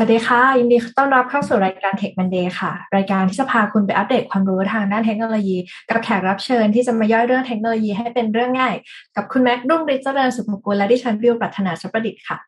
[0.00, 5.56] สวัสดีค่ะ ยินดีต้อนรับเข้าสู่รายการ Tech Monday ค่ะ รายการที่จะพาคุณไปอัปเดตความรู้ทางด้านเทคโนโลยี
[5.90, 8.74] กับแขกรับเชิญที่จะมาย่อยเรื่องเทคโนโลยีให้เป็นเรื่องง่าย
[9.16, 12.38] กับคุณแม็กรุ่งฤทธิ์เจริญสุภกุลและดิฉันบิวปรัฒนาชประดิษฐ์ค่ะ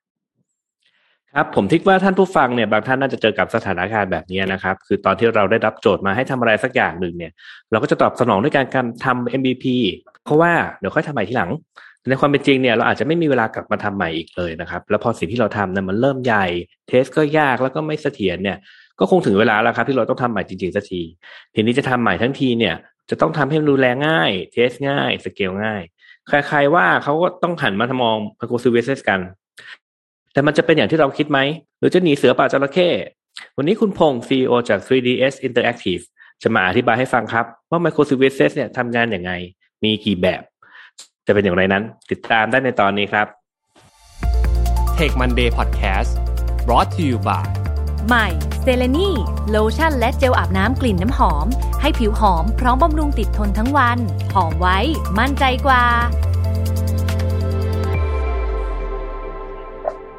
[1.32, 7.32] ครับผมคิดว่าท่านผู้ฟังเนี่ยบางท่านน่าจะเจอกับสถานการณ์แบบนี้นะครับ คือตอนที่เราได้รับโจทย์มาให้ทำอะไรสักอย่างหนึ่งเนี่ย
[7.70, 9.64] เราก็จะตอบสนองด้วยการการทำ MVP
[10.24, 11.50] เพราะว่าเดี๋ยวค่อยทำใหม่ทีหลัง
[12.08, 16.46] ในความเป็นจริงเนี่ยเราอาจจะไม่มีเวลากลับมาทำใหม่อีกเลยนะครับ แล้วพอสิ่งที่เราทำเนี่ยมันเริ่มใหญ่
[16.88, 18.58] เทสก็ยากแล้วก็ไม่เสถียรเนี่ย
[18.98, 21.02] ก็คงถึงเวลาแล้วครับที่เราต้องทำใหม่จริงๆสักที
[21.54, 22.74] ทีนี้จะทำใหม่ทั้งทีเนี่ย
[23.10, 25.82] จะต้องทำให้มันดูแลง่าย เทสง่าย สเกลง่าย
[26.28, 29.20] ใครๆว่าเขาก็ต้องหันมาทมอง microservices กัน
[30.32, 31.38] แต่มันจะเป็นอย่างที่เราคิดไหม
[31.78, 32.88] หรือจะหนีเสือป่าจระเข้
[33.56, 36.02] วันนี้คุณพงศ์ CEO จาก 3ds Interactive
[36.42, 39.32] จะมาอธิบายให้ฟังครับ ว่า microservices เนี่ยทำงานอย่างไง
[39.84, 40.42] มีกี่แบบ
[41.26, 43.26] จะเป็นอย่างไรนั้น ติดตามได้ในตอนนี้ครับ
[44.98, 46.10] Tech Monday Podcast
[46.66, 47.46] brought to you by
[48.08, 48.28] ใหม่
[48.62, 49.10] เซเลนี
[49.50, 51.46] โลชั่นและเจลอาบน้ำกลิ่นน้ำหอม
[51.80, 53.98] ให้ผิวหอมพร้อมบำรุงติดทนทั้งวัน
[54.34, 54.78] หอมไว้
[55.18, 55.84] มั่นใจกว่า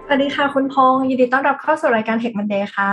[0.06, 2.92] สวัสดีค่ะคุณพงศ์ยินดีต้อนรับเข้าสู่รายการ Tech Monday ค่ะ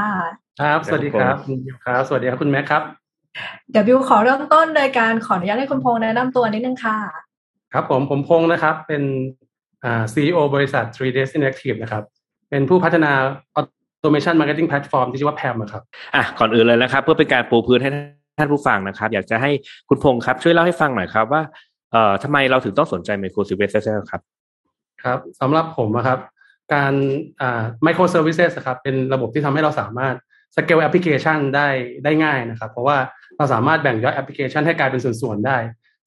[0.60, 2.82] ครับ สวัสดีครับคุณบิวครับ สวัสดีครับคุณแม็กครับ
[3.70, 6.98] เดี๋ยวบิวขอเริ่มต้นโดยการขออนุญาตให้คุณพงศ์แนะนำตัวนิดนึงค่ะ
[7.72, 9.02] ครับผมผมพงศ์นะครับ เป็น
[9.84, 12.02] อ่า CEO บริษัท 3D Interactive นะครับ
[12.50, 13.12] เป็นผู้พัฒนา
[13.58, 15.83] Automation Marketing Platform ที่ชื่อว่า PAM อะครับ
[16.14, 17.91] อะก่อนอื่นเลยนะครับ เพื่อเป็นการปูพื้นให้
[18.38, 19.50] ท่านผู้ฟังนะครับ อยากจะให้
[19.88, 21.42] คุณพงศ์ครับ ช่วยเล่าให้ฟังหน่อยครับว่า
[21.92, 24.20] เอ่อทำไมเราถึงต้องสนใจ microservices ครับ
[25.03, 26.19] ครับสำหรับผมนะครับ
[26.75, 26.92] การ
[27.41, 30.14] อ่า microservices นะครับ เป็นระบบที่ทำให้เราสามารถ
[30.55, 31.69] scale application ได้
[32.05, 32.97] ได้ง่ายนะครับ เพราะว่า
[33.36, 35.58] เราสามารถแบ่งย่อยแอปพลิเคชันให้กลายเป็นส่วนๆได้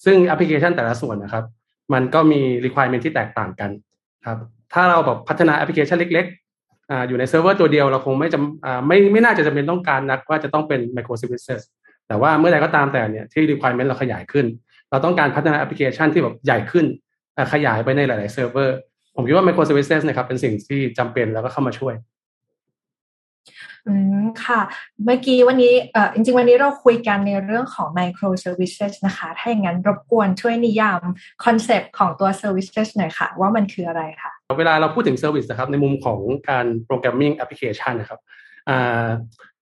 [0.05, 1.45] ซึ่งแอปพลิเคชันแต่ละส่วนนะครับ
[1.93, 3.71] มันก็มี requirement ที่แตกต่างกัน
[4.25, 4.37] ครับ
[4.73, 11.61] ถ้าเราแบบพัฒนาแอปพลิเคชันเล็กๆออยู่ในเซิร์ฟเวอร์ตัวเดียวเราคงไม่จำไม่ไม่น่าจะจำเป็นต้องการนักว่าจะต้องเป็น microservices
[12.07, 14.45] แต่ว่าเมื่อใดก็ตามแต่เนี่ยที่ requirement เราขยายขึ้น
[14.91, 16.85] เราต้องการพัฒนาแอปพลิเคชันที่แบบใหญ่ขึ้น
[17.53, 18.77] ขยายไปในหลาย ๆ เซิร์ฟเวอร์
[19.15, 21.93] ผมคิดว่า microservices นะครับเป็นสิ่งที่จำเป็นแล้วก็เข้ามาช่วย
[23.87, 24.61] อืมค่ะ
[25.05, 31.01] เมื่อกี้วันนี้เอ่อจริง ๆ วันนี้เราคุยกันในเรื่องของ micro services นะคะ ถ้าอย่างนั้นรบกวนช่วยนิยาม
[31.45, 36.19] คอนเซปต์ของตัว services หน่อยค่ะ ว่ามันคืออะไรค่ะเวลาเราพูดถึง service นะครับ ในมุมของ
[36.49, 38.19] การ programming application นะครับ
[38.69, 39.07] อ่า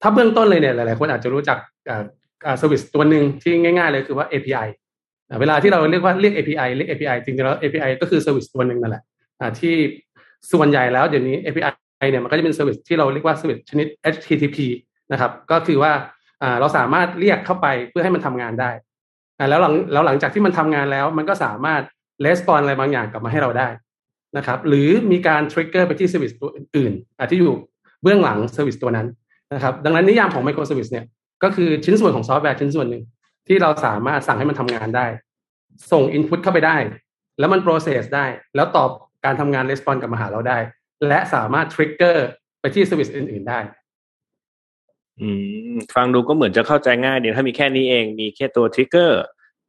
[0.02, 1.58] ถ้าเบื้องต้นเลยเนี่ยหลาย ๆ คนอาจจะรู้จัก
[1.90, 2.04] อ่า
[2.46, 4.68] อ่า service ตัวหนึ่งที่ง่าย ๆ เลยคือว่า API
[5.42, 9.04] เวลาที่เราเรียกว่าเรียก API เรียก API จริงๆแล้ว API ก็คือ service ตัวหนึ่งนั่นแหละ
[9.40, 9.74] อ่าที่
[10.52, 11.72] ส่วนใหญ่แล้วเดี๋ยวนี้ API
[12.10, 14.58] เนี่ยมันก็จะเป็น service ที่เราเรียกว่า service ชนิด HTTP
[15.12, 15.92] นะครับ ก็คือว่า
[16.60, 18.72] เราสามารถเรียกเข้าไปเพื่อให้มันทำงานได้
[19.50, 21.82] แล้วหลังแล้วหลังจากที่มันทำงานแล้ว มันก็สามารถ
[22.26, 23.70] respond อะไรบางอย่างกลับมาให้เราได้
[24.38, 27.56] นะครับ หรือมีการ trigger ไปที่ service ตัวอื่นๆอ่าที่อยู่
[28.04, 29.08] เบื้องหลัง service ตัวนั้น
[29.54, 31.06] นะครับ ดังนั้นนิยามของ microservice เนี่ย
[31.44, 33.04] ก็คือชิ้นส่วนของซอฟต์แวร์ชิ้นส่วนหนึ่ง
[33.48, 35.06] ที่เราสามารถสั่งให้มันทำงานได้
[35.92, 36.78] ส่ง Input เข้าไปได้
[37.40, 38.90] แล้วมัน process ได้ แล้วตอบ
[39.26, 40.58] การทำงาน response กลับมาหาเราได้
[41.08, 42.18] และสามารถ trigger
[42.60, 43.60] ไปที่ service อื่น ๆได้
[45.22, 45.30] อื
[45.74, 49.12] มฟังดูก็เหมือนจะเข้าใจง่ายเดี๋ยวถ้ามีแค่นี้เองมีแค่ตัว trigger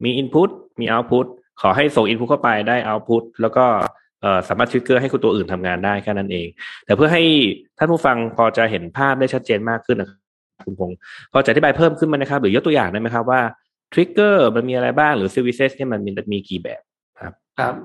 [0.03, 0.49] มี input
[0.79, 1.25] มี output
[1.61, 3.65] ขอให้ส่ง input เข้าไปได้ output แล้วก็
[4.21, 6.47] เอ่อสามารถ trigger ให้คุณตัวอื่นทำงานได้แค่นั้นเอง
[6.85, 7.23] แต่เพื่อให้
[7.77, 10.19] ท่านผู้ฟังพอจะเห็นภาพได้ชัดเจนมากขึ้นนะครับ
[10.65, 10.97] คุณพงศ์
[11.31, 13.41] พอจะอธิบายเพิ่มขึ้นไหมนะครับ หรือยกตัวอย่างได้ไหมครับว่า
[13.93, 16.81] trigger มันมีอะไรบ้างหรือ services เนี่ยมันมีมีกี่แบบ
[17.59, 17.75] ครับ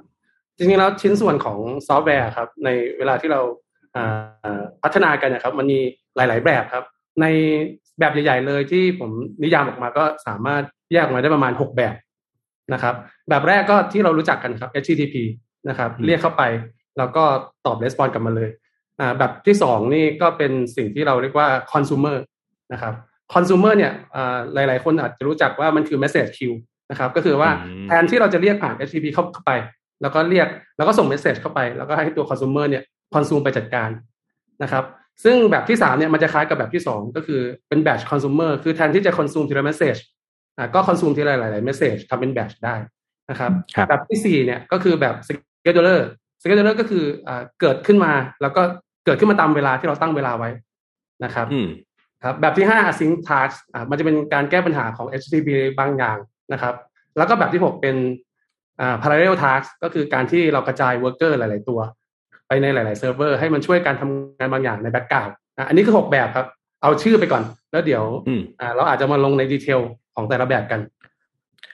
[0.57, 1.59] จริงๆแล้วชิ้นส่วนของ
[1.89, 2.69] ซอฟต์แวร์ครับ ใน
[2.99, 3.41] เวลาที่เรา
[3.97, 5.79] อ่าพัฒนากันนะครับ มันมี
[6.17, 6.85] หลาย ๆ แบบครับ
[7.21, 7.27] ใน
[8.01, 9.11] แบบใหญ่ ๆ เลยที่ผม
[9.43, 10.63] นิยามออกมาก็สามารถ
[10.93, 11.95] แยกออกมาได้ประมาณ 6 แบบ
[12.73, 12.95] นะครับ
[13.29, 15.15] แบบแรกก็ที่เรารู้จักกันครับ HTTP
[15.69, 16.43] นะครับอืมเรียกเข้าไป
[16.99, 17.25] แล้วก็
[17.67, 18.51] ตอบ response กลับมาเลย
[19.01, 22.17] อ่าแบบที่สองนี่ก็เป็นสิ่งที่เราเรียกว่า consumer
[22.73, 22.95] นะครับ
[23.33, 26.59] consumer เนี่ยอ่าหลาย ๆ คนอาจจะรู้จักว่ามันคือ message queue
[26.91, 29.53] นะครับ ก็คือว่าอืมแทนที่เราจะเรียกผ่าน HTTP เข้าเข้าไป
[30.03, 32.83] แล้วก็เรียกแล้วก็ส่ง message เข้าไป แล้วก็ให้ตัว consumer เนี่ย
[33.15, 33.91] consume ไปจัดการ
[34.63, 34.85] นะครับ
[35.25, 40.01] ซึ่งแบบที่สามเนี่ยมันจะคล้ายกับแบบที่สองก็คือเป็น batch consumer คือแทนที่จะ consume ทีละ message
[40.59, 42.77] อ่าก็ consume ทีละหลายๆ message ทำเป็น batch ได้
[43.31, 46.01] นะครับครับแบบที่สี่เนี่ยก็คือแบบ scheduler
[46.43, 48.63] scheduler ก็คืออ่าเกิดขึ้นมาแล้วก็
[49.07, 50.51] เกิดขึ้นมาตามเวลาที่เราตั้งเวลาไว้
[51.25, 51.69] นะครับอืม
[52.25, 56.19] ครับแบบที่5 async task อ่ามันจะเป็นการแก้ปัญหาของ HTTP บางอย่าง
[56.53, 56.75] นะครับ
[57.17, 57.97] แล้วก็แบบที่ 6 เป็น
[58.81, 61.81] อ่า parallel task ก็คือการที่เรากระจาย worker หลาย ๆ ตัว
[62.49, 66.47] ไปในหลาย ๆ เซิร์ฟเวอร์ให้มันช่วยการทำงานบางอย่างใน background อะอันนี้คือ6แบบครับ
[66.83, 67.43] เอาชื่อไปก่อน
[67.73, 69.81] แล้วเดี๋ยวอืมอ่าเราอาจจะมาลงใน detail
[70.15, 70.81] ของแต่ละแบบกัน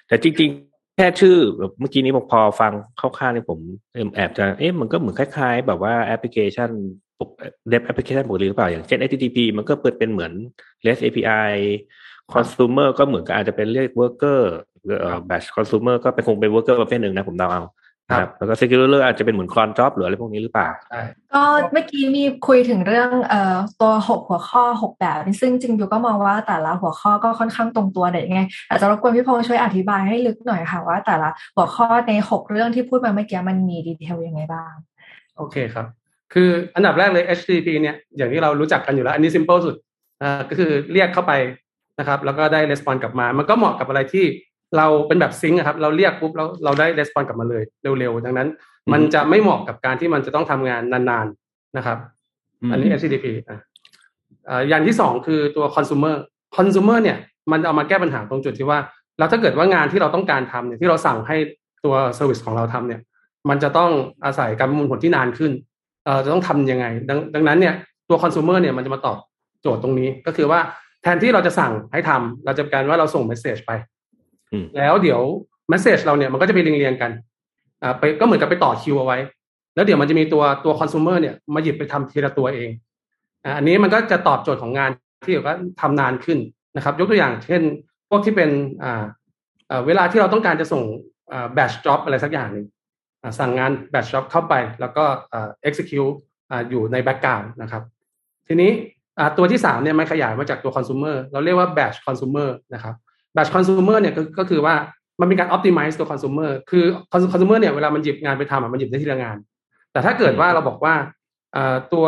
[0.08, 3.58] แต่จริง ๆ แค่ชื่อแบบเมื่อกี้นี้ผมพอฟังคร่าวๆนี่ผม
[4.14, 6.70] แอบจะเอ๊ะมันก็เหมือนคล้ายๆ แบบว่าแอปพลิเคชัน
[7.68, 10.32] dev แอปพลิเคชันปกติหรือเปล่า อย่างเช่น HTTP มันก็เปิดเป็นเหมือน
[10.86, 11.50] REST API
[12.32, 14.40] consumer ก็เหมือนกับอาจจะเป็นเรียก worker
[15.00, 17.62] เอ่อ batch consumer ก็เป็นคงเป็น worker ประเภทหนึ่งนะผมเดาเอา
[18.18, 21.00] ครับแล้วก็ scheduler อาจจะเป็นเหมือน cron job หรืออะไรพวกนี้หรือเปล่าใช่
[21.34, 21.42] ก็
[21.72, 34.72] เมื่อกี้มีคุยถึงเรื่องเอ่อตัวหกหัวข้อหกแบบ ซึ่งจริงๆบิวก็มองว่าแต่ละหัวข้อก็ค่อนข้างตรงตัวเด็ดไงอาจจะรบกวนพี่พงษ์ช่วยอธิบายให้ลึกหน่อยค่ะว่าแต่ละหัวข้อในหกเรื่องที่พูดมาเมื่อกี้มันมีดีเทลยังไงบ้าง
[35.36, 35.86] โอเคครับ
[36.32, 39.74] คืออันดับแรกเลย HTTP เนี่ยอย่างที่เรารู้จักกันอยู่แล้ว อันนี้ simple สุด
[40.22, 41.32] อ่าก็คือเรียกเข้าไป
[41.98, 44.24] นะครับ แล้วก็ได้ response กลับมา มันก็เหมาะกับอะไรที่
[44.76, 47.62] เราเป็นแบบซิงค์ครับ เราเรียกปุ๊บเราเราได้ response กลับมาเลย
[47.98, 48.48] เร็วๆ ดังนั้น
[48.92, 51.98] มันจะไม่เหมาะกับการที่มันจะต้องทำงานนานๆนะครับ
[52.70, 53.60] อันนี้ HTTP อะ
[54.48, 56.14] อ่าอย่างที่สองคือตัว consumer
[56.56, 57.18] consumer เนี่ย
[57.52, 58.78] มันเอามาแก้ปัญหาตรงจุดที่ว่า
[59.18, 61.36] แล้วถ้าเกิดว่างานที่เราต้องการทำเนี่ยที่เราสั่งให้
[61.84, 63.00] ตัว service ของเราทำเนี่ย
[63.48, 63.90] มันจะต้อง
[64.24, 65.52] อาศัยการประมวลผลที่นานขึ้น
[66.04, 67.74] เอ่อจะต้องทำยังไงดังดังนั้นเนี่ย
[68.08, 69.18] ตัว consumer เนี่ยมันจะมาตอบ
[69.62, 70.60] โจทย์ตรงนี้ก็คือว่า
[71.02, 73.91] แทนที่เราจะสั่งให้ทำเราจะการว่าเราส่ง message ไปอืม
[74.76, 75.20] แล้วเดี๋ยว
[75.72, 77.10] message เราเนี่ยมันก็จะไปเรียงเรียงๆกัน
[77.82, 79.18] อ่าไปก็เหมือนกับไปต่อคิวเอาไว้
[79.74, 82.70] แล้วเดี๋ยวมันจะมีตัวตัว consumer เนี่ยมาหยิบไปทำทีละตัวเอง
[83.44, 84.90] อ่าอันนี้มันก็จะตอบโจทย์ของงาน
[85.24, 86.38] ที่แบบว่าทำนานขึ้น
[86.76, 87.62] นะครับ ยกตัวอย่างเช่น
[88.08, 88.50] พวกที่เป็น
[88.82, 89.04] อ่า
[89.86, 90.82] เวลาที่เราต้องการจะส่ง
[91.32, 92.66] อ่า batch job อะไรสักอย่างหนึ่ง
[93.38, 96.16] สั่งงาน batch job เข้าไป แล้วก็อ่า execute
[96.70, 97.82] อยู่ใน background นะครับ
[98.48, 98.70] ทีนี้
[99.18, 102.94] อ่าตัวที่สามเนี่ยมันขยายมาจากตัว consumer เราเรียกว่า batch consumer นะครับ
[103.36, 104.74] batch consumer เนี่ยก็ก็คือว่า
[105.20, 106.84] มันเป็นการ optimize ตัว consumer คือ
[107.32, 109.36] consumer เนี่ยเวลามันหยิบงานไปทำอะมันหยิบได้ทีละงาน
[109.92, 110.94] แต่ถ้าเกิดว่าเราบอกว่า
[111.56, 112.06] อ่าตัว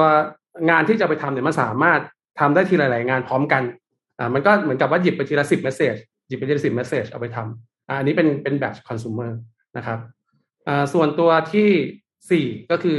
[0.71, 2.01] งานที่จะไปทำเนี่ยมันสามารถ
[2.41, 3.63] ทำได้ทีละหลายงานพร้อมกัน
[4.19, 5.99] อ่ามันก็เหมือนกับว่าหยิบไปทีละสิบ message
[6.29, 9.31] หยิบไปทีละสิบ message เอาไปทำอ่าอันนี้เป็นเป็น batch consumer
[9.77, 9.99] นะครับ
[10.69, 11.69] อ่าส่วนตัวที่
[12.31, 12.99] สี่ก็คือ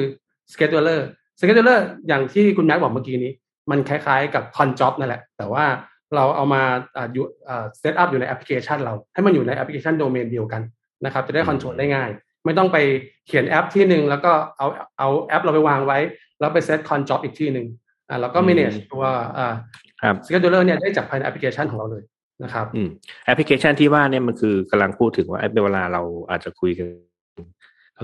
[0.53, 1.01] scheduler
[1.39, 3.31] scheduler อย่างที่คุณแม็กบอกเมื่อกี้นี้
[3.71, 5.65] มันคล้าย ๆ กับ con job นั่นแหละ แต่ว่า
[6.15, 6.61] เราเอามา
[6.95, 10.61] อ่าอยู่อ่า set up อยู่ในแอปพลิเคชันเราให้มันอยู่ในแอปพลิเคชันโดเมนเดียวกัน
[11.05, 12.09] นะครับ จะได้ control ได้ง่าย
[12.45, 12.77] ไม่ต้องไป
[13.27, 14.67] เขียนแอปที่หนึ่งแล้วก็เอา
[14.99, 15.99] เอาแอปเราไปวางไว้
[16.39, 17.67] แล้วไป set cron job อีกที่หนึ่ง
[18.09, 19.03] อ่าแล้วก็ manage ตัว
[19.37, 19.55] อ่า
[20.01, 22.03] ครับ scheduler เนี่ยได้จากภายในแอปพลิเคชันของเราเลย
[22.43, 22.89] นะครับอืม
[23.25, 26.87] แอปพลิเคชันที่ว่าเนี่ยมันคือกำลังพูดถึงว่าเวลาเราอาจจะคุยกัน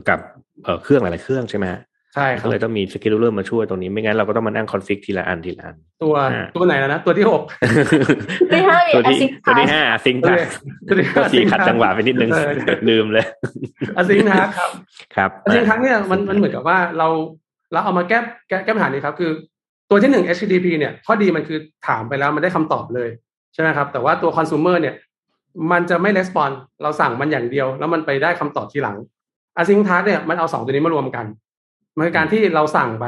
[0.10, 0.20] กับ
[0.64, 1.82] เอ่อเครื่องหลายๆเครื่องใช่ไหมฮะ
[2.16, 7.42] ใช่ครัก็เลยต้องมี scheduler มาช่วยตรงนี้ไม่งั้นเราก็ต้องมานั่ง config ทีละอันทีละอัน ตัวอ่าตัวไหนแล้วนะ ตัวที่หก
[8.52, 10.46] ที่ห้ามีตัวที่ async ตัวที่ task ห้าซิงตัวค์ที่
[10.88, 12.52] ตัวที่ก็สี่ขัดจังหวะไปนิดนึงเออ
[12.90, 13.26] ลืมเลย
[13.98, 14.70] อซิงทักครับ
[15.16, 17.08] ครับอซิงทักเนี่ยมันมันเหมือนกับว่าเรา
[17.74, 18.20] เราเอามาแก้
[18.50, 19.32] แก้แก้ปัญหานี้ครับ คือ
[19.90, 23.10] ตัวที่หนึ่ง HTTP เนี่ยข้อดีมันคือถามไปแล้วมันได้คำตอบเลย
[23.54, 24.96] ใช่ไหมครับ แต่ว่าตัว consumer เนี่ย
[25.72, 28.98] มันจะไม่ respond เราสั่งมันอย่างเดียว แล้วมันไปได้คำตอบทีหลัง
[29.58, 31.26] async task เนี่ยมันเอาสองตัวนี้มารวมกัน
[31.98, 33.06] มันการที่เราสั่งไป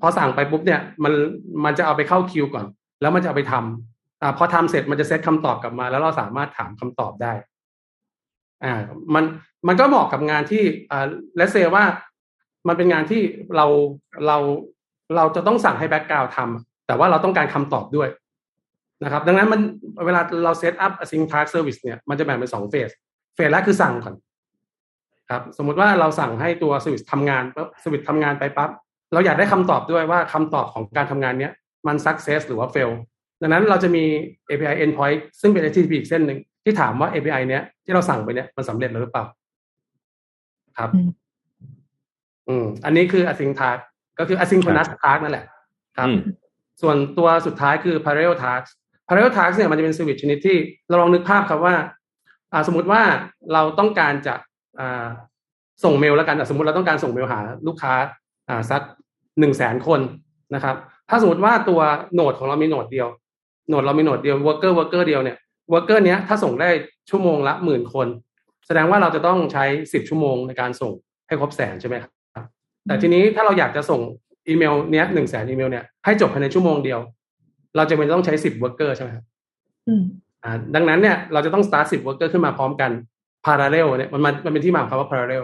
[0.00, 1.12] พอสั่งไปปุ๊บเนี่ย มัน
[1.64, 2.66] มันจะเอาไปเข้าคิวก่อน
[3.00, 7.32] แล้วมันจะเอาไปทำอ่าพอทำเสร็จมันจะเซตคำตอบกลับมา แล้วเราสามารถถามคำตอบได้
[8.64, 8.74] อ่า
[9.14, 9.24] มัน
[9.68, 11.06] มันก็เหมาะกับงานที่อ่า
[11.36, 11.84] let's say ว่า
[12.68, 13.22] มันเป็นงานที่
[13.56, 13.66] เรา
[14.26, 14.38] เรา
[15.16, 18.08] เราจะต้องสั่งให้ background ทำแต่ว่าเราต้องการคำตอบด้วย
[19.04, 19.60] นะครับ ดังนั้นมัน
[20.06, 22.90] เวลาเรา setup async task service เนี่ยมันจะแบ่งเป็นสองเฟส
[23.34, 24.14] เฟสแรกคือสั่งก่อน
[25.30, 28.70] ครับสมมุติว่าเราสั่งให้ตัวสวิตทำงานปั๊บสวิตทำงานไปปั๊บ
[29.12, 31.52] เราอยากได้คำตอบด้วยว่าคำตอบของการทำงานเนี้ย
[31.86, 32.90] มัน success หรือว่า fail
[33.40, 34.04] ดังนั้นเราจะมี
[34.48, 39.24] API endpoint ซึ่งเป็น HTTP อีกเส้นหนึ่งที่ถามว่า API เนี้ยที่เราสั่งไปเนี้ยมันสำเร็จแล้วหรือเปล่า
[40.78, 41.08] ครับอืม
[42.48, 43.80] อืม อันนี้คือ async task
[44.18, 45.44] ก็คือ asynchronous task นั่นแหละ
[45.96, 46.20] ครับอืม
[46.82, 48.66] ส่วนตัวสุดท้ายคือ parallel task
[49.06, 50.56] parallel task เนี่ยมันจะเป็นสวิตชนิดที่
[50.88, 51.74] เราลองนึกภาพครับว่า
[52.52, 53.02] อ่า สมมติว่า
[53.52, 54.34] เราต้องการจะ
[54.80, 55.06] อ่า
[55.84, 57.94] ส่งเมลแล้วกันอะสมมติเราต้องการส่งเมลหาลูกค้า
[58.48, 58.82] อ่าสัก
[59.40, 60.00] หนึ่งแสนคน
[60.54, 60.76] นะครับ
[61.08, 61.80] ถ้าสมมติว่าตัว
[62.14, 63.08] โหนดของเรามีโหนดเดียว
[63.68, 65.36] โหนดเรามีโหนดเดียว worker worker เดียวเนี่ย
[65.72, 66.68] worker เนี้ยถ้าส่งได้
[67.10, 68.06] ชั่วโมงละหมื่นคน
[68.66, 70.92] แสดงว่าเราจะต้องใช้สิบชั่วโมงในการส่ง
[71.28, 72.12] ให้ครบแสนใช่ไหมครับ
[72.86, 74.00] แต่ทีนี้ถ้าเราอยากจะส่ง
[74.48, 77.00] อีเมลเนี้ยหนึ่งแสนอีเมลเนี่ยให้จบภายในชั่วโมงเดียว
[77.76, 79.24] เราจะเป็นต้องใช้สิบ worker ใช่ไหมครับ
[79.88, 80.02] อืม
[80.44, 82.90] อ่าดังนั้นเนี่ยเราจะต้อง start 10 worker ขึ้นมาพร้อมกัน
[83.46, 85.42] parallel เนี่ยมันมันมันเป็นที่มาของคำว่า parallel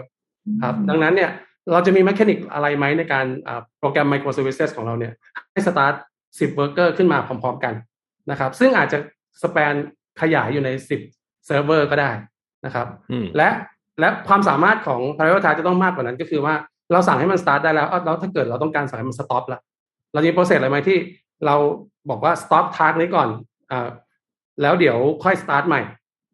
[0.61, 1.31] ครับดังนั้นเนี่ย
[1.71, 5.13] เราจะมี mechanic อะไรไหมในการอ่าโปรแกรม microservices ของเราเนี่ย
[5.51, 5.95] ให้ start
[6.29, 7.73] 10 worker ขึ้นมาพร้อม ๆ กัน
[8.31, 8.97] นะครับ ซึ่งอาจจะ
[9.41, 9.75] span
[10.21, 10.69] ขยายอยู่ใน
[11.09, 12.11] 10 server ก็ได้
[12.65, 13.49] นะครับอืมและ
[13.99, 16.55] และความสามารถของ parallel task จะต้องมากกว่านั้นก็คือว่า
[16.91, 19.59] เราสั่งให้มัน start ได้แล้วเอ้าแล้วถ้าเกิดเราต้องการสั่งให้มัน stop ละ
[20.13, 20.97] เราจะมี process อะไรไหมที่
[21.45, 21.55] เรา
[22.09, 23.29] บอกว่า stop task นี้ก่อน
[23.71, 23.89] อ่า
[24.61, 25.81] แล้วเดี๋ยวค่อย start ใหม่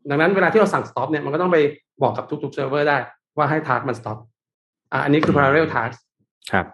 [0.10, 1.58] ดังนั้นเวลาที่เราสั่ง stop เนี่ยมันก็ต้องไป
[2.02, 2.98] บอกกับทุกๆ server ได้
[3.38, 4.18] ว่าให้ task มัน stop
[4.92, 5.96] อ่าอันนี้คือ parallel task
[6.52, 6.66] ครับ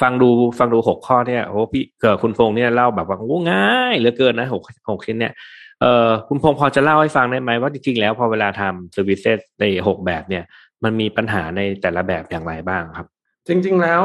[0.00, 0.28] ฟังดู
[0.58, 5.32] ฟังดูหกข้อเนี่ยโอ้พี่เกิดคุณพงษ์เนี่ยเล่าแบบว่าโอ้ง่ายเหลือเกินนะหกหกชิ้นเนี่ย
[5.80, 9.20] เอ่อคุณพงษ์พอจะเล่าให้ฟังได้ไหมว่าจริงๆแล้วพอเวลาทำ service
[9.60, 10.44] ในหกแบบเนี่ย
[10.84, 13.06] มันมีปัญหาในแต่ละแบบอย่างไรบ้างครับ
[13.48, 14.02] จริง ๆ แล้ว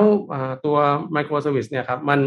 [0.65, 0.77] ตัว
[1.15, 2.19] microservice เนี่ยครับมัน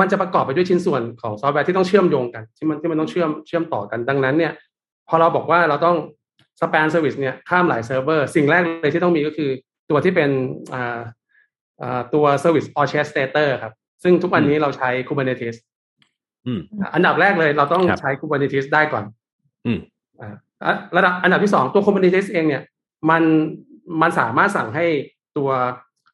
[0.00, 4.52] มันจะประกอบไปด้วยชิ้นส่วนของซอฟต์แวร์ที่ต้องเชื่อมโยงกัน ที่มันที่มันต้องเชื่อมเชื่อมต่อกันดังนั้นเนี่ย
[5.08, 5.96] พอเราบอกว่าเราต้อง
[6.60, 9.50] span service เนี่ยข้ามหลายเซิร์ฟเวอร์ สิ่งแรกเลยที่ต้องมีก็คือ
[9.90, 10.30] ตัวที่เป็น
[10.74, 11.00] อ่า
[11.82, 15.56] อ่าตัว Service Orchestrator ครับ ซึ่งทุกวันนี้เราใช้ Kubernetes
[16.46, 16.60] อืม
[16.94, 19.04] อันดับแรกเลยเราต้องครับใช้ Kubernetes ได้ก่อน
[19.66, 19.78] อืม
[20.20, 22.62] อ่าระดับอันดับที่สองตัว Kubernetes เองเนี่ย
[23.10, 23.22] มัน
[24.02, 24.86] มันสามารถสั่งให้
[25.36, 25.50] ตัว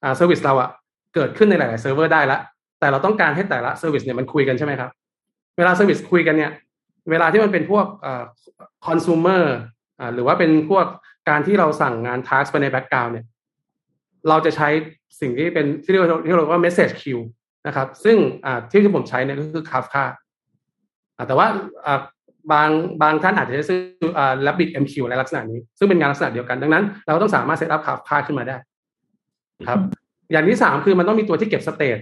[0.02, 0.70] อ่า service เราอะ
[1.14, 2.38] เกิดขึ้นในหลาย ๆ เซิร์ฟเวอร์ได้ละ
[2.80, 4.90] แต่เราต้องการให้แต่ละ service เนี่ยมันคุยกันใช่ไหมครับ
[5.56, 6.52] เวลา service คุยกันเนี่ย
[7.10, 8.22] เวลาที่มันเป็นพวกอ่า
[8.86, 9.44] คอน sumer
[10.00, 10.86] อ่าหรือว่าเป็นพวก
[11.28, 13.26] การที่เราสั่งงาน task ไปใน background เนี่ย
[14.28, 14.68] เราจะใช้
[15.20, 17.24] สิ่งที่เป็นที่เรียกว่าที่เรียกว่า message queue
[17.66, 20.04] นะครับ ซึ่งอ่าที่ที่ผมใช้เนี่ยก็คือ Kafka
[21.26, 21.46] แต่ว่า
[21.86, 22.00] อ่า
[22.52, 22.70] บาง
[23.02, 23.80] บางท่านอาจจะใช้ซื้อ
[24.18, 28.56] อ่า Rabbit MQ ในลักษณะนี้ ซึ่งเป็นงานลักษณะเดียวกัน ดังนั้น เราต้องสามารถ setup Kafka ขึ้นมาได้
[29.68, 29.80] ครับ
[30.32, 31.98] อย่างที่สามคือมันต้องมีตัวที่เก็บ state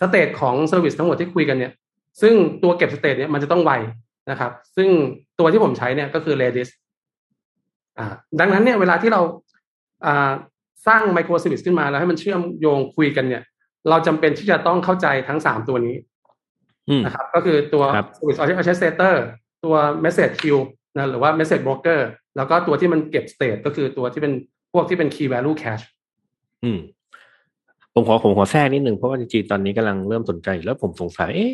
[0.00, 1.72] state ของ service ทั้งหมดที่คุยกันเนี่ย
[2.22, 3.72] ซึ่งตัวเก็บ state เนี่ยมันจะต้องไว
[4.30, 4.88] นะครับ ซึ่ง
[5.38, 6.68] ตัวที่ผมใช้เนี่ยก็คือ Redis
[7.98, 8.06] อ่า
[8.40, 9.20] ดังนั้นเนี่ยเวลาที่เรา
[10.06, 10.30] อ่า
[10.86, 13.42] สร้าง microservice ขึ้นมาแล้วให้มันเชื่อมโยงคุยกันเนี่ย
[13.90, 15.96] เราจำเป็นที่จะต้องเข้าใจทั้งสามตัวนี้
[16.88, 19.14] อืมนะครับ ก็คือตัวครับ Service Orchestrator
[19.64, 19.74] ตัว
[20.04, 20.64] Message Queue
[20.96, 22.00] นะหรือว่า Message Broker
[22.36, 24.32] แล้วก็ตัวที่มันเก็บ state ก็คือตัวที่เป็น
[24.72, 25.86] พวกที่เป็น Key Value Cache
[26.64, 26.78] อืม
[27.94, 31.52] ผมขอผมขอแทรกนิดนึงเพราะว่าจริงๆ ตอนนี้กำลังเริ่มสนใจอยู่แล้วผมสงสัย เอ๊ะ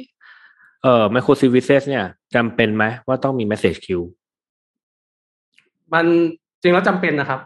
[0.83, 4.07] เอ่อ micro services เนี่ยจำเป็นไหมว่าต้องมี message queue
[5.95, 6.05] มัน
[6.63, 7.41] จริงแล้วจำเป็นนะครับ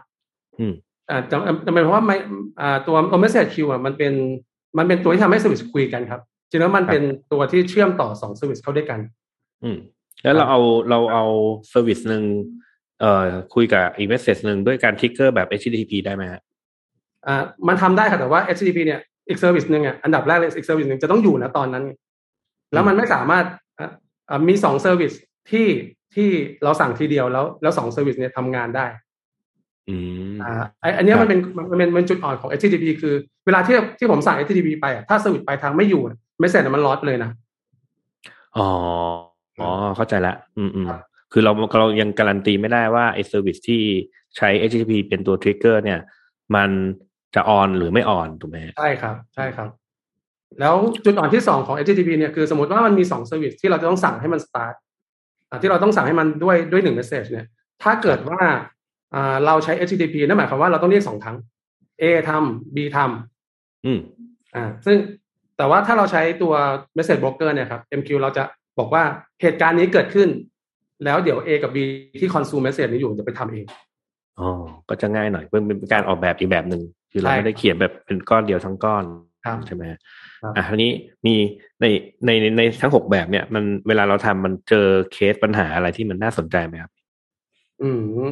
[0.59, 0.73] อืม
[1.09, 2.17] อ่าจำจำเป็นเพราะว่าไม่
[2.61, 4.13] อ่าตัวตัว message queue อะมันเป็น
[4.77, 8.99] มันเป็นตัวที่ทำให้ service คุยกันครับ จริงแล้วมันเป็นตัวที่เชื่อมต่อสอง service เข้าด้วยกัน
[9.63, 9.77] อืม
[10.23, 11.25] แล้วเราเอาเราเอา
[11.73, 12.23] service หนึ่ง
[12.99, 13.25] เอ่อ
[13.55, 16.41] คุยกับอีก message หนึ่งด้วยการ trigger แบบ HTTP ได้ไหมฮะ
[17.27, 21.85] อ่ามันทำได้ค่ะแต่ว่า HTTP เนี่ยอีก service หนึ่งอะอันดับแรกเลยอีก service หนึ่งจะต้องอยู่นะตอนนั้น
[22.73, 23.45] แล้วมันไม่สามารถ
[23.79, 23.91] อะ
[24.29, 25.15] อ่ามีสอง service
[25.51, 25.67] ที่
[26.17, 26.29] ที่
[26.63, 28.85] เราสั่งทีเดียวแล้วแล้วสอง service เนี่ยทำงานได้
[29.89, 29.95] อื
[30.33, 31.39] มอ่าไอ้อันเนี้ยครับมันเป็น
[31.71, 33.13] มันเป็นมันเป็นจุดอ่อนของ HTTP คือ
[33.45, 36.01] เวลาที่ที่ผมสั่ง HTTP ไปอะถ้า service ปลายทางไม่อยู่
[36.39, 37.31] ไม่เสร็จมันลอสเลยนะ
[38.57, 38.69] อ๋อ
[39.61, 43.81] อ๋อเข้าใจละ อืมอืมครับคือเราเรายังการันตีไม่ได้ว่าไอ้ service ที่
[44.37, 45.99] ใช้ HTTP เป็นตัว trigger เนี่ย
[46.55, 46.69] มัน
[47.35, 49.69] จะออนหรือไม่ออนถูกไหมฮะใช่ครับ ใช่ครับ
[50.59, 54.86] แล้วจุดอ่อนที่สองของ HTTP เนี่ยคือสมมติว่ามันมีสอง service ที่เราจะต้องสั่งให้มัน start อ่าที่
[55.71, 57.45] เราต้องสั่งให้มันด้วยด้วยหนึ่ง message เนี่ย
[57.83, 58.41] ถ้าเกิดว่า
[59.15, 61.37] อ่าเราใช้ HTTP นั่นหมายความว่าเราต้องเรียกสองครั้ง
[62.01, 63.99] A ทำ B ทำอืม
[64.55, 64.97] อ่า ซึ่ง
[65.57, 66.53] แต่ว่าถ้าเราใช้ตัว
[66.97, 68.43] message broker เนี่ยครับ MQ เราจะ
[68.79, 69.03] บอกว่า
[69.41, 70.29] เหตุการณ์นี้เกิดขึ้น
[71.05, 71.77] แล้วเดี๋ยว A กับ B
[72.19, 73.65] ที่ consume message นี้อยู่จะไปทำเอง
[74.39, 74.49] อ๋อ
[74.89, 79.03] ก็จะง่ายหน่อยเป็นเป็นการออกแบบอีกแบบหนึ่งคือเราใช่ไม่ได้เขียนแบบเป็นก้อนเดียวทั้งก้อน
[79.47, 79.99] ครับใช่ไหมฮะ
[80.41, 80.91] ครับอะทีนี้
[81.25, 81.35] มี
[81.81, 81.85] ใน
[82.25, 86.91] ในในในทั้งหกแบบเนี่ย มันเวลาเราทำมันเจอเคสปัญหาอะไรที่มันน่าสนใจไหมครับ
[87.81, 87.89] อื
[88.25, 88.27] ม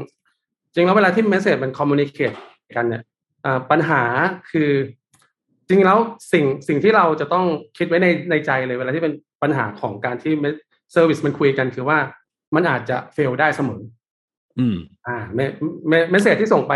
[0.74, 2.38] จริงแล้วเวลาที่ message มัน communicate
[2.76, 3.04] กันเนี่ย
[3.46, 4.02] อ่าปัญหา
[4.52, 4.72] คือ
[5.68, 6.00] จริงๆแล้ว
[6.34, 7.46] สิ่งสิ่งที่เราจะต้อง
[7.78, 10.34] คิดไว้ในในใจเลย เวลาที่เป็นปัญหาของการที่
[10.96, 11.98] service มันคุยกันคือว่า
[12.56, 13.82] มันอาจจะ fail ได้เสมอ
[14.60, 14.76] อืม
[15.08, 15.40] อ่าเม
[15.88, 16.74] เม message ที่ส่งไป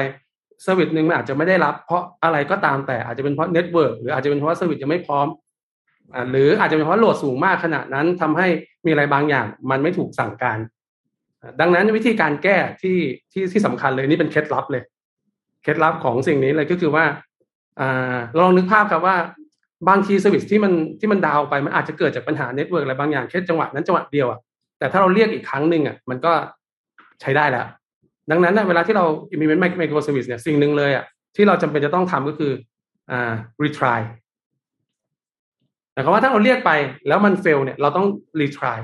[0.63, 5.27] service หนึ่งมันอาจจะไม่ได้รับ เพราะอะไรก็ตามแต่อาจจะเป็นเพราะเน็ตเวิร์กหรืออาจจะเป็นเพราะ service ยังไม่พร้อม
[6.13, 8.47] อ่าหรืออาจจะเป็นเพราะ load สูงมากขนาดนั้นทำให้
[8.85, 10.59] มีอะไรบางอย่าง มันไม่ถูกสั่งการ
[11.59, 12.97] ดังนั้นวิธีการแก้ที่
[13.31, 14.83] ที่ที่สำคัญเลยนี่เป็นเคล็ดลับเลย
[15.63, 17.05] เคล็ดลับของสิ่งนี้เลยก็คือว่า
[17.79, 19.17] อ่าลองนึกภาพครับว่า
[19.89, 24.39] บางที service ที่มันที่มัน down ไปมันอาจจะเกิดจากปัญหาเน็ตเวิร์กอะไรบางอย่างแค่จังหวะนั้นจังหวะเดียวอะ
[24.79, 26.33] แต่ถ้าเราเรียกอีกครั้งหนึ่งอะมันก็
[27.21, 27.65] ใช้ได้แล้ว
[28.31, 31.05] ดังนั้นนะเวลาที่เรา implement micro service เนี่ยสิ่งหนึ่งเลยอะ
[31.35, 32.51] ที่เราจำเป็นจะต้องทำก็คือ
[33.11, 33.33] อ่า
[33.63, 33.99] retry
[35.93, 36.71] แต่คำว่าถ้าเราเรียกไป
[37.07, 38.07] แล้วมัน fail เนี่ยเราต้อง
[38.41, 38.79] retry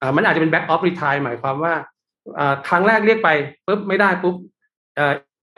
[0.00, 1.74] อ่ามันอาจจะเป็น back off retry หมายความว่า
[2.38, 3.30] อ่าครั้งแรกเรียกไป
[3.66, 4.34] ปุ๊บไม่ได้ปุ๊บ
[4.98, 5.12] อ่า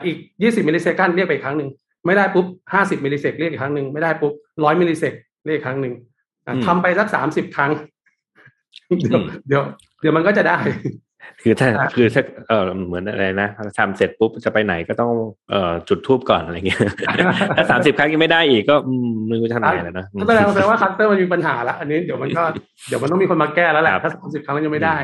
[0.05, 1.69] อีก20 millisecond เรียกไปอีกครั้งหนึ่ง
[2.05, 5.13] ไม่ได้ปุ๊บ50 millisec เรียกอีกครั้งหนึ่งไม่ได้ปุ๊บ100 millisec
[5.45, 5.93] เรียกอีกครั้งหนึ่ง
[6.45, 7.71] อ่าอืมทำไปสัก30ครั้ง
[8.99, 9.63] เดี๋ยวอืมเดี๋ยว
[10.01, 10.57] เดี๋ยวมันก็จะได้
[11.43, 13.47] คือถ้าอะคือถ้าเออเหมือนอะไรนะ
[13.79, 15.11] ทำเสร็จปุ๊บจะไปไหนก็ต้อง
[15.51, 16.81] เอ่อจุดธูปก่อนอะไรเงี้ย
[17.57, 22.43] ถ้าสามสิบครั้งยังไม่ได้อีกก็อืมไม่รู้จะทำยังไงแล้วนะก็แสดงแสดงว่า cluster มันมีปัญหาละอันนี้เดี๋ยวมันก็
[22.87, 24.97] เดี๋ยวมันต้องมีคนมาแก้แล้วแหละครับถ้าสามสิบครั้งมันยังไม่ได้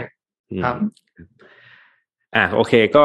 [0.52, 0.76] อืมครับ
[2.36, 3.04] อะโอเคก็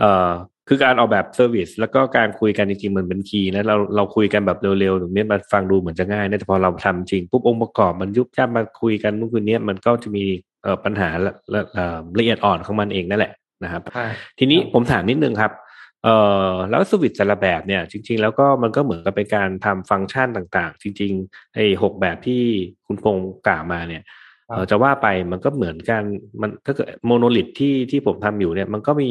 [0.00, 0.30] เอ่อ
[0.68, 10.24] คือการออกแบบ service แล้วก็การคุยกันจริงๆมันเป็น key นะเราเราคุยกันแบบเร็วๆตรงนี้มันฟังดูเหมือนจะง่ายนะแต่พอเราทำจริงปุ๊บองค์ประกอบมันยุบยับมาคุยกันเมื่อคืนนี้มันก็จะมี
[10.55, 13.32] เอ่อ ปัญหาละละเอ่อละเอียดอ่อนของมันเองนั่นแหละ
[13.64, 14.06] นะครับใช่
[14.38, 15.52] ทีนี้ผมถามนิดนึงครับ
[16.04, 16.16] เอ่
[16.50, 22.42] อแล้ว service แต่ละแบบเนี่ย จริง ๆ แล้วก็มันก็เหมือนกับเป็นการทำฟังก์ชันต่าง ๆ จริงๆไอ้หกแบบที่
[22.86, 24.02] คุณพงศ์กล่าวมาเนี่ย
[24.48, 26.02] เอ่อจะว่าไปมันก็เหมือนกัน
[26.40, 29.10] มันถ้าเกิด monolith ที่ที่ผมทำอยู่เนี่ย มันก็มี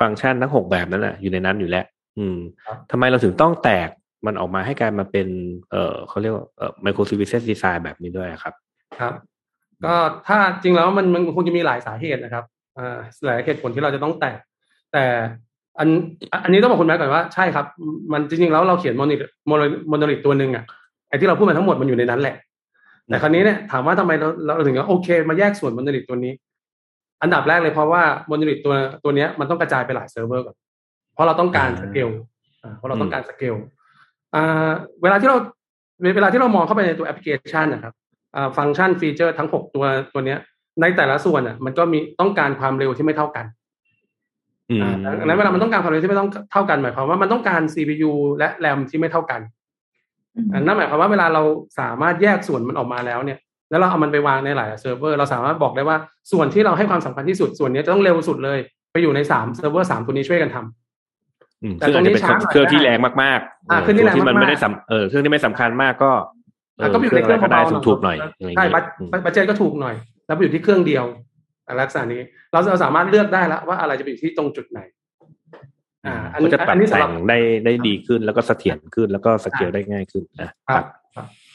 [0.00, 1.84] ฟังก์ชันทั้งหกแบบนั้นนะอยู่ในนั้นอยู่แล้ว
[2.18, 3.88] อืมครับทำไมเราถึงต้องแตก
[4.26, 5.28] มันออกมาให้กลายมาเป็น
[5.70, 8.54] เอ่อเขาเรียกว่าเอ่อไมโคร services design แบบนี้ด้วยครับ
[8.98, 9.12] ครับ
[9.84, 9.94] ก็
[10.28, 12.44] ถ้าจริงแล้วมันมันคงจะมีหลายสาเหตุนะครับ
[12.78, 14.38] อ่าหลายเหตุผลที่เราจะต้องแตก
[14.92, 15.04] แต่
[15.78, 15.88] อัน
[16.44, 17.66] อันนี้ต้องบอกคุณแม่ก่อนว่าใช่ครับ
[18.12, 20.64] มันจริงๆแล้วเราเขียน monolith mono monolith ตัวหนึ่งอะ
[21.08, 22.36] ไอ้ที่เราพูดมาทั้งหมดมันอยู่ในนั้นแหละ
[23.08, 26.32] แต่คราวนี้เนี่ยถามว่าทำไมเราเราถึงว่าโอเค มาแยกส่วน monolith ตัวนี้
[27.22, 30.56] อันดับแรกเลยเพราะว่า monolith ตัวตัวเนี้ยมันต้องกระจายไปหลายเซิร์ฟเวอร์ก่อน
[31.14, 32.08] เพราะเราต้องการสเกล
[32.62, 33.54] อ่าเพราะเราต้องการสเกล
[34.34, 34.70] อ่า
[35.02, 35.36] เวลาที่เรา
[36.16, 37.99] เวลาที่เรามองเข้าไปในตัวแอปพลิเคชันนะครับอ่า
[38.56, 40.38] ฟังก์ชันฟีเจอร์ทั้งหกตัวตัวเนี้ย
[40.80, 43.44] ในแต่ละส่วนอะ มันก็มีต้องการความเร็วที่ไม่เท่ากัน
[44.70, 49.40] อืมอ่าดังนั้นเวลามันต้องการความเร็วที่ไม่ต้องเท่ากันหมายความว่ามันต้องการ CPU และ RAM ที่ไม่เท่ากัน
[50.36, 51.42] อืมอันนั่นหมายความว่าเวลาเรา
[51.80, 53.38] สามารถแยกส่วนมันออกมาแล้วเนี่ย
[53.70, 55.96] แล้วเราเอามันไปวางในหลายเซิร์ฟเวอร์เราสามารถบอกได้ว่า
[56.32, 58.58] ส่วนที่เราให้ความสำคัญที่สุดส่วนนี้จะต้องเร็วสุดเลย
[58.92, 66.39] ไปอยู่ในสามเซิร์ฟเวอร์สามตัวนี้ช่วยกันทำอืมแต่ซึ่งอาจจะเป็นตรงนี้ช้าหน่อยเครื่องที่แรงมากๆอ่าเครื่องที่แรงที่มันมากๆไม่ได้สำเออเครื่องที่ไม่สำคัญมากก็เออะอ
[66.92, 69.94] ก็ไปอยู่ในเครื่องะไก็ได้เบาๆถูกๆหน่อยอะไรอย่างใช่เงี้ยบัตอืมบัตเจตก็ถูกหน่อย
[70.26, 71.04] แล้วไปอยู่ที่เครื่องเดียว
[71.66, 72.20] อะลักษณะนี้
[72.52, 74.80] เราเราสามารถเลือกได้แล้วว่าอะไรจะไปอยู่ที่ตรงจุดไหน
[76.06, 80.84] อ่า อันก็นี้จะปรับอันนี้สำหแต่รับงได้ได้ดีขึ้นแล้วก็เสถียรขึ้นแล้วก็สเกลได้ง่ายขึ้นนะครับ
[81.16, 81.49] ครับอือฮึ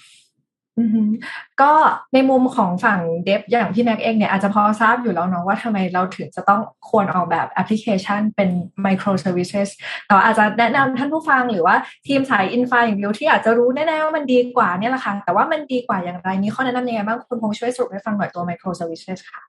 [1.62, 1.72] ก็
[2.14, 8.50] ในมุมของฝั่งเดฟอย่างพี่แม็กเองเนี่ยอาจจะพอทราบอยู่แล้วเนาะว่าทำไมเราถึงจะต้องควรออกแบบแอปพลิเคชันเป็น
[8.86, 9.70] micro services
[10.06, 11.76] แต่ว่าอาจจะแนะนำท่านผู้ฟังหรือว่า
[12.08, 19.42] ทีมสายอินฟาอย่างวิวที่อาจจะรู้แน่ๆว่ามันดีกว่าเนี่ยแหละค่ะ แต่ว่ามันดีกว่าอย่างไรมีข้อแนะนำยังไงบ้างคุณพงษ์ช่วยสรุปให้ฟังหน่อยตัว micro services ค่ะ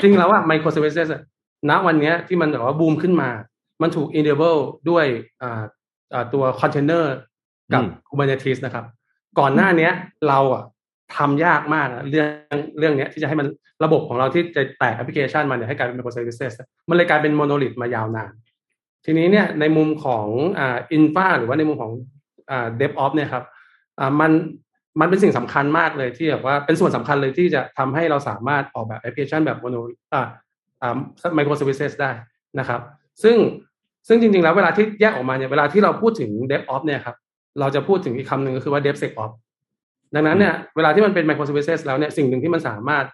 [0.00, 1.22] จริงแล้วว่า micro services อะ
[1.70, 3.30] ณวันเนี้ยที่มันแบบว่าบูมขึ้นมา
[3.82, 5.06] มันถูก enable ด้วย
[5.42, 5.62] อ่า
[6.12, 7.04] อ่าตัว container
[7.72, 8.84] กับอืม Kubernetes นะครับ
[9.38, 9.92] ก่อนหน้าเนี้ย
[10.28, 10.64] เราอะ
[11.16, 12.28] ทำยากมากนะเรื่อง
[12.78, 13.46] เรื่องเนี้ยที่จะให้มัน
[13.84, 18.32] ระบบของเราที่จะแตกแอปพลิเคชันมันเนี่ยให้กลายเป็น micro services อะมันเลยกลายเป็น monolith มายาวนาน
[19.04, 20.26] ทีนี้เนี่ยในมุมของ
[20.58, 21.92] อ่า infra หรือว่าในมุมของ
[22.50, 23.44] อ่า DevOps เนี่ยครับ
[24.00, 24.32] อ่ามัน
[25.00, 29.76] มันเป็นสิ่งสำคัญมากเลยที่แบบว่าเป็นส่วนสำคัญเลยที่จะทำให้เราสามารถออกแบบแอปพลิเคชันแบบโมโน
[30.14, 30.28] อ่า
[30.82, 30.96] อ่า
[31.36, 32.10] micro services ได้
[32.58, 32.80] นะครับ
[33.22, 33.36] ซึ่ง
[34.08, 37.16] ซึ่งจริงๆ แล้วเวลาที่แยกออกมาเนี่ยเวลาที่เราพูดถึง DevOps เนี่ยครับ
[37.60, 39.34] เราจะพูดถึงอีกคำหนึ่งก็คือว่า DevSecOps
[40.14, 43.04] ดังนั้นเนี่ยเวลาที่มันเป็น micro services แล้วเนี่ยสิ่งหนึ่งที่มันสามารถ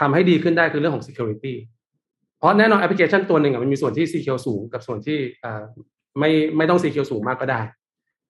[0.00, 1.54] ทำให้ดีขึ้นได้คือเรื่องของ security
[2.38, 5.18] เพราะแน่นอนแอปพลิเคชันตัวหนึ่งอะมันมีส่วนที่ secure สูงกับส่วนที่
[6.18, 7.60] ไม่ไม่ต้อง secure สูงมากก็ได้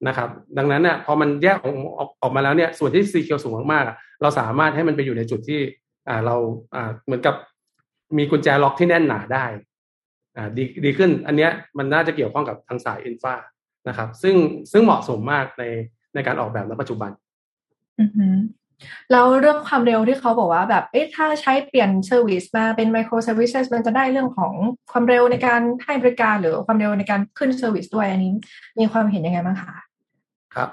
[0.08, 5.60] นะครับ ดังนั้นเนี่ยพอมันแยกออกออกออกมาแล้วเนี่ยส่วนที่ secure สูงมากๆเราสามารถให้มันไปอยู่ในจุดที่
[6.26, 6.36] เรา
[7.04, 7.34] เหมือนกับ
[8.18, 9.44] มีกุญแจล็อกที่แน่นหนาได้
[10.36, 13.34] อ่าดีดีขึ้นอันเนี้ยมันน่าจะเกี่ยวข้องกับทางสายอินฟา
[13.88, 14.34] นะครับ ซึ่ง
[14.72, 15.64] ซึ่งเหมาะสมมากใน
[16.14, 17.10] ในการออกแบบณปัจจุบัน
[19.12, 24.52] แล้วเรื่องความเร็วที่เขาบอกว่าแบบ เอ๊ะถ้าใช้เปลี่ยน service มาเป็น micro services มันจะได้เรื่องของ
[24.92, 28.32] ความเร็วในการให้บริการหรือความเร็วในการขึ้น service ด้วยอันนี้
[28.78, 29.74] มีความเห็นยังไงบ้างคะ
[30.54, 30.68] ครับ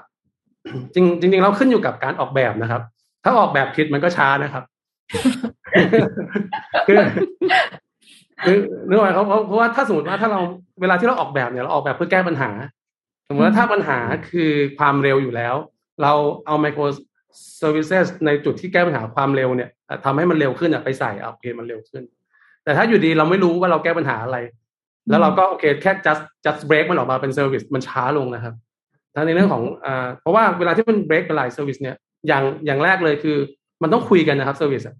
[0.94, 2.82] จริงจริงๆเราขึ้นอยู่กับการออกแบบนะครับ
[3.24, 4.64] ถ้าออกแบบผิดมันก็ช้านะครับ
[6.86, 6.96] คือ
[8.44, 8.56] คือ
[8.88, 10.40] นึกว่าเขาเพราะว่าถ้าสมมติว่าถ้าเรา
[10.80, 12.50] เวลาที่เราออกแบบเนี่ยเราออกแบบเพื่อแก้ปัญหา
[13.28, 13.98] สมมติว่าถ้าปัญหา
[14.30, 15.54] คือความเร็วอยู่แล้ว
[16.02, 16.12] เรา
[16.46, 16.82] เอาไมโคร
[17.30, 19.70] micro services ในจุดที่แก้ปัญหาความเร็วเนี่ย
[20.04, 22.02] ทำให้มันเร็วขึ้นอะไปใส่อโอเคมันเร็วขึ้น
[22.64, 24.38] แต่ถ้าอยู่ดีเราไม่รู้ว่าเราแก้ปัญหาอะไร
[25.10, 28.54] แล้วเราก็โอเคแค่ just just break มันออกมาเป็น service มันช้าลงนะครับ
[29.14, 31.96] ทั้งในเรื่องของอ่าเพราะว่าเวลาที่มัน break เป็นหลาย service เนี่ย
[32.28, 33.36] อย่างอย่างแรกเลยคือ
[33.82, 34.96] มันต้องคุยกันนะครับ service อะ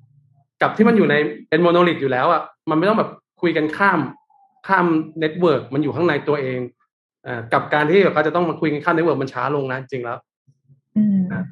[0.62, 1.14] กับที่มันอยู่ใน
[1.48, 3.10] เป็น monolith อยู่แล้วอะมันไม่ต้องแบบ
[3.42, 4.00] คุยกันข้าม
[4.68, 4.86] ข้าม
[5.22, 6.58] network มันอยู่ข้างในตัวเอง
[7.26, 10.18] อ่ากับการที่เขาจะต้องมาคุยกันข้าม network มันช้าลงนะจริงแล้ว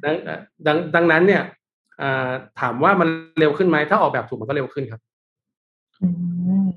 [0.05, 0.15] ดัง
[0.67, 1.43] ดังดังนั้นเนี่ย
[2.01, 5.01] อ่าถามว่ามันเร็วขึ้นไหมถ้าออกแบบถูกมันก็เร็วขึ้นครับ
[6.01, 6.07] อื
[6.67, 6.69] ม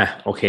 [0.00, 0.42] อะโอเค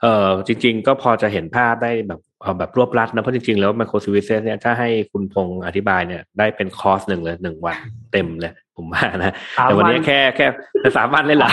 [0.00, 2.27] เอ่อจริง ๆ ก็พอจะเห็นภาพได้แบบเอา
[2.58, 7.76] แบบรวบรัดนะเพราะจริงๆ แล้ว micro services เนี่ยถ้าให้คุณพงษ์อธิบายเนี่ยได้เป็นคอร์สหนึ่งเลยหนึ่งวัน
[8.12, 10.46] เต็มเลย ผมว่านะสามแต่วันนี้วันแค่แค่
[10.80, 11.50] แต่สามวันเลยเหรอ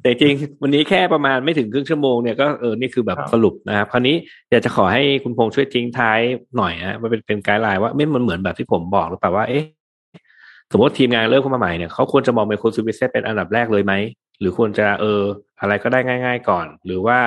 [0.00, 4.16] แต่จริงวันนี้แค่ประมาณไม่ถึงครึ่งชั่วโมงเนี่ยก็เออนี่คือแบบสรุปนะครับคราวนี้
[4.50, 6.20] อยากจะขอให้คุณพงษ์ช่วยทิ้งท้าย
[6.56, 9.64] หน่อยนะมันเป็นเป็นไกด์ไลน์ว่าไม่มันเหมือนแบบที่ผมบอกหรือเปล่าว่าเอ๊ะ
[10.72, 13.94] สมมติทีมงานเริ่มเข้ามาใหม่เนี่ยเขาควรจะมองไมโครซูบิเซเป็นอันดับแรกเลยไหม
[14.40, 15.20] หรือควรจะเออ
[15.60, 17.18] อะไรก็ได้ง่าย ๆ ก่อน หรือว่า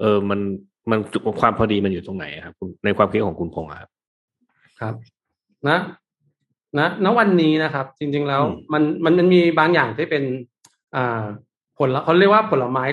[0.00, 0.40] เออมัน
[0.90, 0.98] มัน
[1.40, 3.90] ความพอดีมันอยู่ตรงไหนครับในความคิดของคุณพงศ์ครับ
[4.80, 4.94] ครับ
[5.68, 5.78] นะ
[6.78, 10.24] นะณวันนี้นะครับ จริง ๆ แล้ว มันมันมันมีบางอย่างที่เป็น
[10.96, 11.24] อ่า
[11.78, 12.84] ผลเขาเรียกว่าผลไม้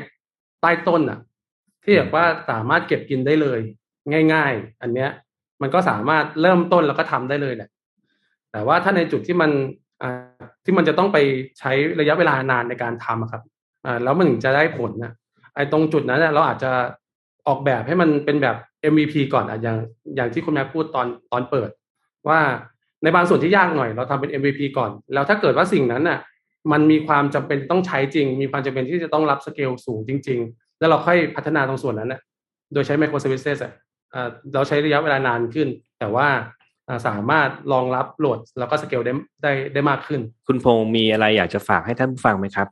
[0.62, 1.20] ใต้ต้นอะ
[1.84, 3.60] ที่แบบว่าสามารถเก็บกินได้เลย
[4.34, 5.10] ง่าย ๆ อันเนี้ย
[5.62, 7.70] มันก็สามารถเริ่มต้นแล้วก็ทำได้เลยแหละ
[8.52, 9.52] แต่ว่าถ้าในจุดที่มัน
[10.02, 11.18] อ่าที่มันจะต้องไป
[11.60, 13.44] ใช้ระยะเวลานานในการทำครับ
[13.86, 15.14] อ่าแล้วมันถึงจะได้ผลนะ
[15.56, 16.72] ไอ้ตรงจุดนั้นเราอาจจะ
[17.48, 18.56] ออกแบบให้มันเป็นแบบ
[18.92, 19.78] MVP ก่อนอะอย่าง
[20.16, 21.70] อย่างที่คุณแม่พูดตอนตอนเปิด
[22.28, 22.40] ว่า
[23.04, 26.20] ในบางส่วนที่ยากหน่อย เราทำเป็น MVP ก่อน แล้วถ้าเกิดว่าสิ่งนั้นน่ะ
[26.72, 32.22] มันมีความจำเป็นต้องใช้จริง มีความจำเป็นที่จะต้องรับสเกลสูงจริง ๆ แล้วเราค่อยพัฒนาตรงส่วนนั้นน่ะ
[32.74, 33.74] โดยใช้ micro services อะ
[34.54, 35.68] เราใช้ระยะเวลานานขึ้น
[36.00, 36.28] แต่ว่า
[37.08, 42.68] สามารถรองรับโหลดแล้วก็สเกลได้ได้ได้มากขึ้น คุณพงศ์มีอะไรอยากจะฝากให้ท่านฟังไหมครับ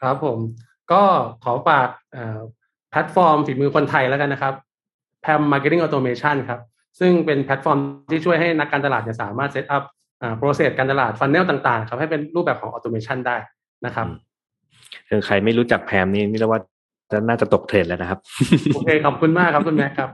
[0.00, 0.38] ครับผม
[0.92, 1.02] ก็
[1.44, 1.88] ขอฝาก
[2.94, 4.54] แพลตฟอร์มฝีมือคนไทยแล้วกันนะครับ
[5.22, 6.60] แพม Marketing Automation ครับ
[7.00, 7.78] ซึ่งเป็นแพลตฟอร์ม
[8.10, 9.82] ที่ช่วยให้นักการตลาดเนี่ยสามารถ setup
[10.22, 13.36] อ่า process การตลาด funnel ต่างๆ ครับ ให้เป็นรูปแบบของ automation ได้
[13.86, 14.06] นะครับ
[15.08, 16.60] คือใครไม่รู้จัก PAM นี่นี่เรียกว่า
[17.12, 18.18] จะน่าจะตกเทรนด์แล้วนะครับ
[18.74, 20.08] โอเค ขอบคุณมากครับคุณแม่ครับ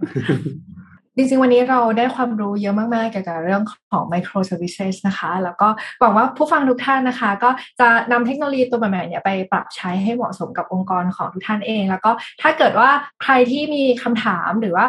[1.20, 5.68] จริงๆ วันนี้เราได้ความรู้เยอะมากๆ เกี่ยวกับเรื่องของ micro services นะคะ แล้วก็
[6.00, 12.10] หวังว่าผู้ฟังทุกท่านนะคะ ก็จะนำเทคโนโลยีตัวใหม่ๆเนี่ยไปปรับใช้ให้เหมาะสมกับองค์กรของทุกท่านเอง แล้วก็
[12.42, 12.90] ถ้าเกิดว่า
[13.22, 14.86] ใครที่มีคำถามหรือว่า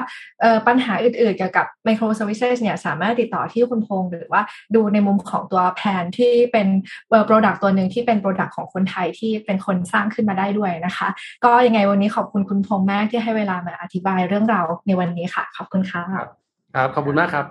[0.68, 4.42] ปัญหาอื่นๆ เกี่ยวกับ micro services เนี่ยสามารถติดต่อที่คุณพงศ์หรือว่า
[4.76, 6.68] ดูในมุมของตัวแผนที่เป็น
[7.28, 11.08] product ตัวหนึ่งที่เป็น product ของคนไทยที่เป็นคนสร้างขึ้นมาได้ด้วยนะคะ
[11.46, 16.21] ก็ยังไงวันนี้ขอบคุณคุณพงศ์มากที่ให้เวลามาอธิบายเรื่องราวในวันนี้ค่ะ ขอบคุณค่ะ
[16.76, 17.46] ครับ ขอบคุณมากครับ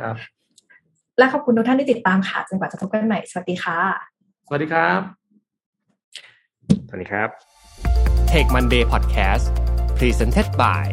[0.00, 0.14] ครับ
[1.18, 3.78] และขอบคุณทุกท่านที่ติดตามค่ะจนกว่าจะพบกันใหม่ สวัสดีค่ะ
[4.46, 5.00] สวัสดีครับ
[6.88, 7.28] สวัสดีครับ
[8.30, 9.44] Take Monday Podcast
[9.98, 10.86] Presented by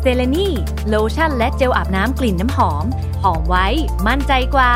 [0.00, 0.48] เซเลนี
[0.88, 2.84] โลชั่นและเจลอาบน้ำกลิ่นน้ำหอม
[3.22, 3.66] หอมไว้
[4.08, 4.72] มั่นใจกว่า